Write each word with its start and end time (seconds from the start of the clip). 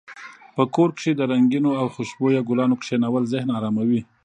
په 0.55 0.63
کور 0.75 0.89
کې 0.99 1.11
د 1.13 1.21
رنګینو 1.31 1.71
او 1.79 1.85
خوشبویه 1.95 2.41
ګلانو 2.49 2.79
کښېنول 2.81 3.23
ذهن 3.33 3.49
اراموي. 3.57 4.01